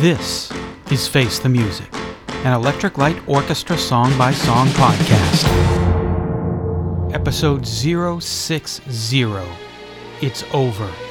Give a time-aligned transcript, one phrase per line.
[0.00, 0.52] This
[0.92, 1.92] is Face the Music,
[2.44, 5.44] an Electric Light Orchestra song by song podcast.
[7.12, 9.24] Episode 060.
[10.20, 11.07] It's over.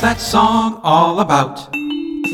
[0.00, 1.79] What's that song all about?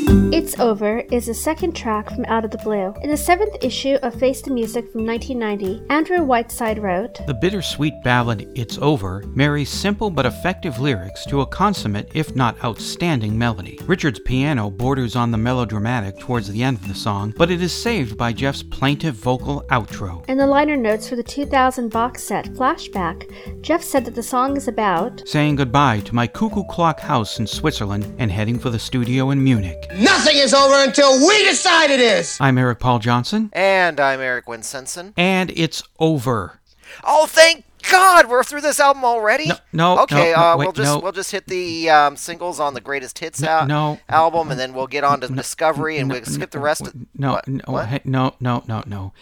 [0.08, 2.94] It's Over is the second track from Out of the Blue.
[3.02, 7.94] In the seventh issue of Face the Music from 1990, Andrew Whiteside wrote, The bittersweet
[8.04, 13.80] ballad It's Over marries simple but effective lyrics to a consummate, if not outstanding, melody.
[13.86, 17.72] Richard's piano borders on the melodramatic towards the end of the song, but it is
[17.72, 20.24] saved by Jeff's plaintive vocal outro.
[20.28, 24.56] In the liner notes for the 2000 box set Flashback, Jeff said that the song
[24.56, 28.78] is about Saying goodbye to my cuckoo clock house in Switzerland and heading for the
[28.78, 29.84] studio in Munich.
[29.98, 32.36] Nothing is over until we decide it is.
[32.40, 35.14] I'm Eric Paul Johnson, And I'm Eric Winsenson.
[35.16, 36.60] and it's over.
[37.02, 39.46] Oh, thank God, we're through this album already.
[39.46, 40.98] No, no, Okay, no, no, uh, wait, we'll just no.
[40.98, 43.98] we'll just hit the um, singles on the greatest hits No, out no.
[44.08, 46.82] album, and then we'll get on to Discovery, and No, we'll skip the rest.
[46.88, 47.48] Of, No, what?
[47.48, 48.04] no, What?
[48.04, 49.12] no, no, no, no.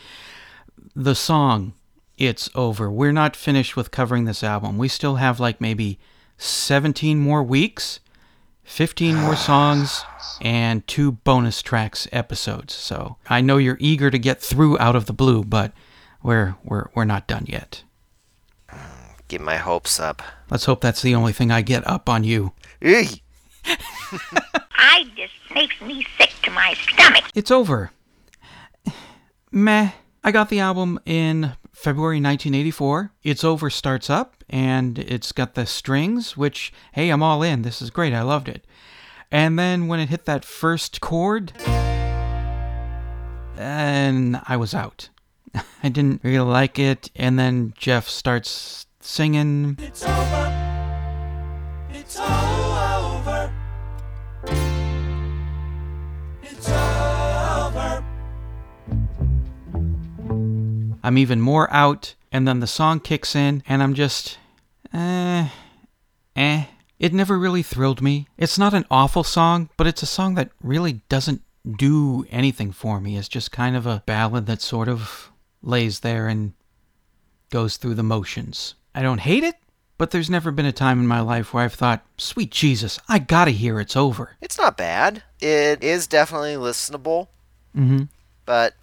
[0.96, 1.74] The song,
[2.18, 2.90] it's over.
[2.90, 4.78] We're not finished with covering this album.
[4.78, 5.98] We still have like maybe
[6.38, 8.00] 17 more weeks,
[8.64, 10.04] 15 more songs,
[10.40, 12.74] and two bonus tracks episodes.
[12.74, 15.72] So I know you're eager to get through out of the blue, but
[16.22, 17.84] we're we're we're not done yet.
[19.28, 20.22] Get my hopes up.
[20.50, 22.52] Let's hope that's the only thing I get up on you.
[22.82, 23.20] Eey.
[24.76, 27.24] I just makes me sick to my stomach.
[27.34, 27.90] It's over.
[29.50, 29.92] Meh.
[30.22, 33.12] I got the album in February 1984.
[33.22, 37.62] It's Over starts up, and it's got the strings, which, hey, I'm all in.
[37.62, 38.14] This is great.
[38.14, 38.64] I loved it.
[39.30, 41.52] And then when it hit that first chord,
[43.56, 45.08] and I was out.
[45.82, 47.10] I didn't really like it.
[47.16, 49.76] And then Jeff starts singing.
[49.80, 50.53] It's over.
[61.04, 64.38] I'm even more out, and then the song kicks in, and I'm just,
[64.92, 65.48] eh,
[66.34, 66.64] eh.
[66.98, 68.26] It never really thrilled me.
[68.38, 71.42] It's not an awful song, but it's a song that really doesn't
[71.76, 73.16] do anything for me.
[73.18, 75.30] It's just kind of a ballad that sort of
[75.62, 76.54] lays there and
[77.50, 78.74] goes through the motions.
[78.94, 79.56] I don't hate it,
[79.98, 83.18] but there's never been a time in my life where I've thought, sweet Jesus, I
[83.18, 84.36] gotta hear it's over.
[84.40, 85.22] It's not bad.
[85.40, 87.28] It is definitely listenable,
[87.76, 88.04] Mm-hmm.
[88.46, 88.74] but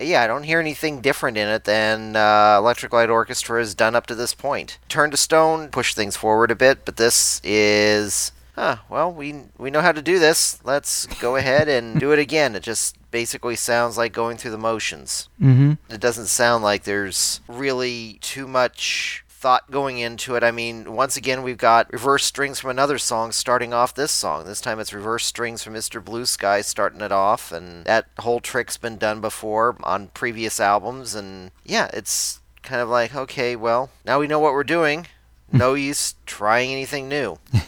[0.00, 3.94] yeah, I don't hear anything different in it than uh, Electric Light Orchestra has done
[3.94, 4.78] up to this point.
[4.88, 8.76] Turn to Stone pushed things forward a bit, but this is, huh?
[8.88, 10.58] Well, we we know how to do this.
[10.64, 12.54] Let's go ahead and do it again.
[12.56, 15.28] It just basically sounds like going through the motions.
[15.40, 15.74] Mm-hmm.
[15.88, 20.42] It doesn't sound like there's really too much thought going into it.
[20.42, 24.46] I mean, once again, we've got reverse strings from another song starting off this song.
[24.46, 26.02] This time it's reverse strings from Mr.
[26.02, 31.14] Blue Sky starting it off, and that whole trick's been done before on previous albums.
[31.14, 35.06] And yeah, it's kind of like, okay, well, now we know what we're doing.
[35.52, 37.38] No use trying anything new.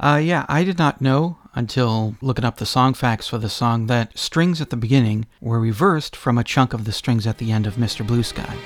[0.00, 3.88] Uh, yeah, I did not know until looking up the song facts for the song
[3.88, 7.50] that strings at the beginning were reversed from a chunk of the strings at the
[7.50, 8.06] end of Mr.
[8.06, 8.56] Blue Sky.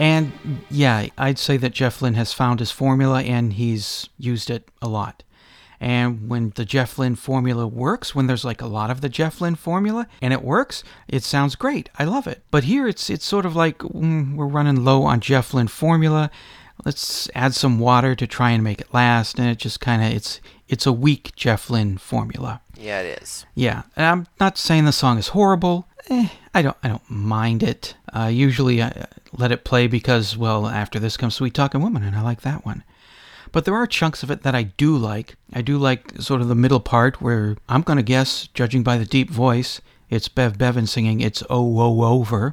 [0.00, 0.32] And
[0.70, 4.88] yeah, I'd say that Jeff Lynne has found his formula and he's used it a
[4.88, 5.22] lot.
[5.78, 9.42] And when the Jeff Lynne formula works, when there's like a lot of the Jeff
[9.42, 11.90] Lynne formula and it works, it sounds great.
[11.98, 12.42] I love it.
[12.50, 16.30] But here it's it's sort of like mm, we're running low on Jeff Lynne formula.
[16.86, 20.12] let's add some water to try and make it last, and it just kind of
[20.12, 22.62] it's it's a weak Jeff Lynne formula.
[22.74, 23.44] Yeah, it is.
[23.54, 25.86] Yeah, and I'm not saying the song is horrible.
[26.08, 27.94] Eh, I don't I don't mind it.
[28.14, 32.16] Uh, usually I let it play because well after this comes Sweet Talking Woman, and
[32.16, 32.82] I like that one.
[33.52, 35.36] But there are chunks of it that I do like.
[35.52, 39.04] I do like sort of the middle part where I'm gonna guess, judging by the
[39.04, 42.52] deep voice, it's Bev Bevan singing "It's Oh Oh Over."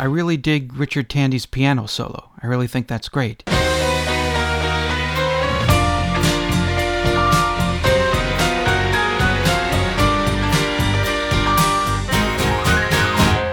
[0.00, 2.30] I really dig Richard Tandy's piano solo.
[2.42, 3.42] I really think that's great.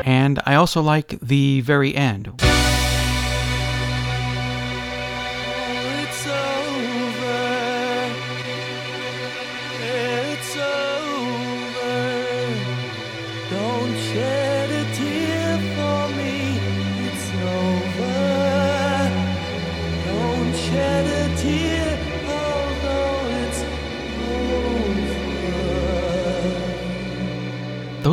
[0.05, 2.31] And I also like the very end.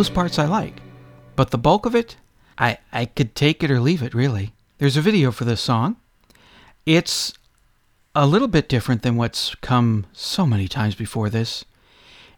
[0.04, 0.82] Those parts I like.
[1.34, 2.16] But the bulk of it,
[2.58, 4.52] I, I could take it or leave it, really.
[4.76, 5.96] There's a video for this song.
[6.84, 7.32] It's
[8.14, 11.64] a little bit different than what's come so many times before this.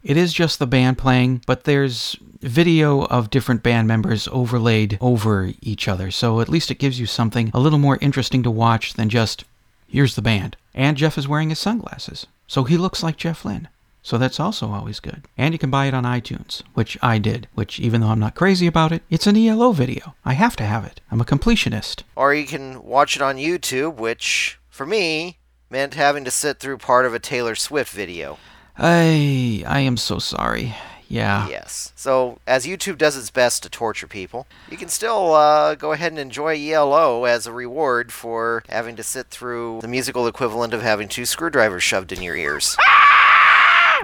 [0.01, 5.51] It is just the band playing, but there's video of different band members overlaid over
[5.61, 8.93] each other, so at least it gives you something a little more interesting to watch
[8.93, 9.43] than just,
[9.89, 10.55] here's the band.
[10.73, 13.67] And Jeff is wearing his sunglasses, so he looks like Jeff Lynne.
[14.07, 15.27] So that's also always good.
[15.37, 18.35] And you can buy it on iTunes, which I did, which even though I'm not
[18.35, 20.15] crazy about it, it's an ELO video.
[20.23, 21.01] I have to have it.
[21.11, 22.03] I'm a completionist.
[22.15, 25.39] Or you can watch it on YouTube, which, for me,
[25.69, 28.37] meant having to sit through part of a Taylor Swift video.
[28.77, 30.73] I I am so sorry.
[31.09, 31.49] Yeah.
[31.49, 31.91] Yes.
[31.97, 36.13] So, as YouTube does its best to torture people, you can still uh, go ahead
[36.13, 40.81] and enjoy ELO as a reward for having to sit through the musical equivalent of
[40.81, 42.77] having two screwdrivers shoved in your ears.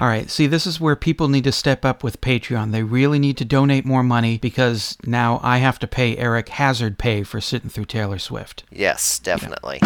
[0.03, 0.29] All right.
[0.29, 2.73] See, this is where people need to step up with Patreon.
[2.73, 6.97] They really need to donate more money because now I have to pay Eric hazard
[6.97, 8.65] pay for sitting through Taylor Swift.
[8.69, 9.79] Yes, definitely.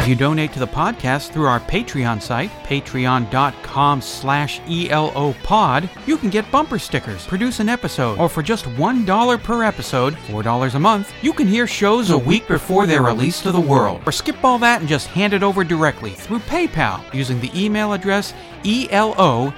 [0.00, 6.30] If you donate to the podcast through our Patreon site, patreon.com slash elopod, you can
[6.30, 11.12] get bumper stickers, produce an episode, or for just $1 per episode, $4 a month,
[11.20, 14.00] you can hear shows a week before they're released to the world.
[14.06, 17.92] Or skip all that and just hand it over directly through PayPal using the email
[17.92, 18.32] address
[18.64, 19.52] E eloftmpodcast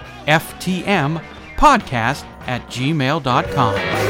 [2.49, 4.02] at gmail.com.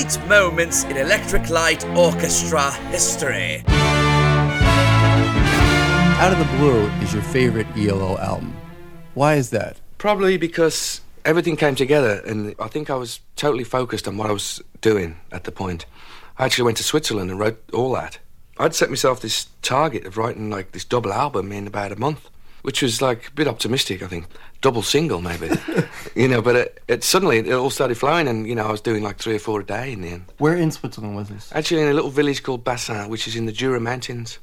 [0.00, 3.64] Great moments in Electric Light Orchestra history.
[6.20, 8.56] Out of the Blue is your favorite ELO album.
[9.14, 9.80] Why is that?
[9.98, 14.32] Probably because everything came together, and I think I was totally focused on what I
[14.32, 15.84] was doing at the point.
[16.38, 18.20] I actually went to Switzerland and wrote all that.
[18.56, 22.30] I'd set myself this target of writing like this double album in about a month,
[22.62, 24.26] which was like a bit optimistic, I think.
[24.60, 25.50] Double single, maybe.
[26.16, 28.80] you know, but it, it suddenly it all started flowing, and you know, I was
[28.80, 30.24] doing like three or four a day in the end.
[30.38, 31.50] Where in Switzerland was this?
[31.54, 34.38] Actually, in a little village called Bassin, which is in the Jura Mountains.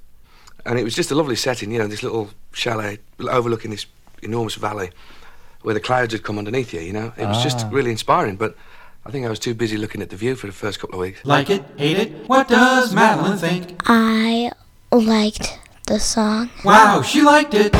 [0.66, 3.86] And it was just a lovely setting, you know, this little chalet overlooking this
[4.24, 4.90] enormous valley
[5.62, 7.12] where the clouds had come underneath you, you know.
[7.18, 7.70] It was just Ah.
[7.72, 8.56] really inspiring, but
[9.06, 11.02] I think I was too busy looking at the view for the first couple of
[11.02, 11.20] weeks.
[11.24, 11.64] Like it?
[11.78, 12.28] Hate it?
[12.28, 13.80] What does Madeline think?
[13.86, 14.52] I
[14.92, 16.50] liked the song.
[16.64, 17.76] Wow, she liked it.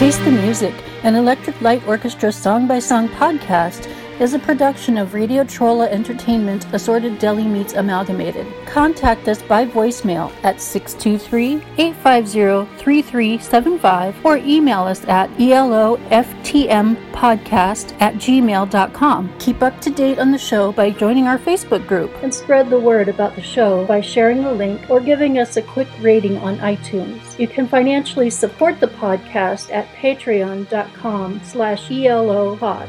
[0.00, 3.86] Face the Music, an Electric Light Orchestra song by song podcast,
[4.20, 8.46] is a production of Radio Trolla Entertainment Assorted Deli Meats Amalgamated.
[8.66, 19.32] Contact us by voicemail at 623 850 3375 or email us at eloftmpodcast at gmail.com.
[19.38, 22.78] Keep up to date on the show by joining our Facebook group and spread the
[22.78, 26.58] word about the show by sharing the link or giving us a quick rating on
[26.58, 27.38] iTunes.
[27.38, 32.86] You can financially support the podcast at patreon.com slash elopod.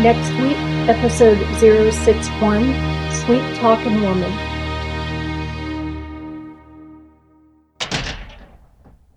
[0.00, 0.56] Next week,
[0.88, 2.62] episode 061,
[3.12, 4.47] Sweet Talking Woman.